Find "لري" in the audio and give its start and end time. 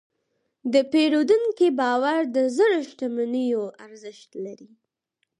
4.45-4.69